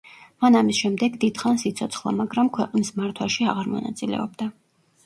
მან 0.43 0.55
ამის 0.59 0.79
შემდეგ 0.83 1.19
დიდხანს 1.25 1.67
იცოცხლა, 1.73 2.15
მაგრამ 2.23 2.51
ქვეყნის 2.59 2.93
მართვაში 3.03 3.51
აღარ 3.55 3.73
მონაწილეობდა. 3.77 4.55